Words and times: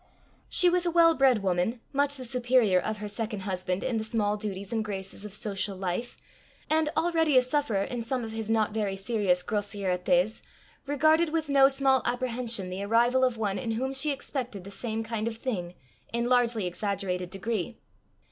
She 0.49 0.67
was 0.67 0.87
a 0.87 0.91
well 0.91 1.13
bred 1.13 1.43
woman, 1.43 1.79
much 1.93 2.15
the 2.15 2.25
superior 2.25 2.79
of 2.79 2.97
her 2.97 3.07
second 3.07 3.41
husband 3.41 3.83
in 3.83 3.97
the 3.97 4.03
small 4.03 4.35
duties 4.35 4.73
and 4.73 4.83
graces 4.83 5.25
of 5.25 5.31
social 5.31 5.77
life, 5.77 6.17
and, 6.71 6.89
already 6.97 7.37
a 7.37 7.41
sufferer 7.43 7.83
in 7.83 8.01
some 8.01 8.23
of 8.23 8.31
his 8.31 8.49
not 8.49 8.71
very 8.73 8.95
serious 8.95 9.43
grossièretés, 9.43 10.41
regarded 10.87 11.29
with 11.29 11.49
no 11.49 11.67
small 11.67 12.01
apprehension 12.03 12.71
the 12.71 12.81
arrival 12.81 13.23
of 13.23 13.37
one 13.37 13.59
in 13.59 13.73
whom 13.73 13.93
she 13.93 14.09
expected 14.09 14.63
the 14.63 14.71
same 14.71 15.03
kind 15.03 15.27
of 15.27 15.37
thing 15.37 15.75
in 16.11 16.25
largely 16.25 16.65
exaggerated 16.65 17.29
degree. 17.29 17.77